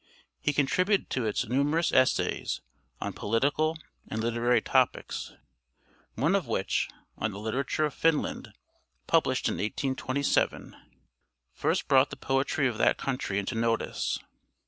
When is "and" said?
4.07-4.19